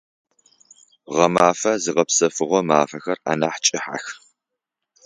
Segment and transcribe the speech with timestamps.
[1.13, 4.05] Гъэмэфэ зыгъэпсэфыгъо мафэхэр анахь кӏыхьэх.